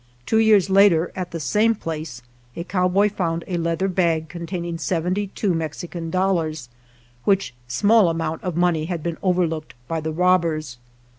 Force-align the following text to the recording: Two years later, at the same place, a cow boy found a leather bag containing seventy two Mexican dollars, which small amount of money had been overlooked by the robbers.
Two 0.25 0.39
years 0.39 0.67
later, 0.67 1.11
at 1.15 1.29
the 1.29 1.39
same 1.39 1.75
place, 1.75 2.23
a 2.55 2.63
cow 2.63 2.87
boy 2.87 3.07
found 3.07 3.43
a 3.45 3.57
leather 3.57 3.87
bag 3.87 4.29
containing 4.29 4.79
seventy 4.79 5.27
two 5.27 5.53
Mexican 5.53 6.09
dollars, 6.09 6.69
which 7.23 7.53
small 7.67 8.09
amount 8.09 8.43
of 8.43 8.57
money 8.57 8.85
had 8.85 9.03
been 9.03 9.19
overlooked 9.21 9.75
by 9.87 10.01
the 10.01 10.11
robbers. 10.11 10.79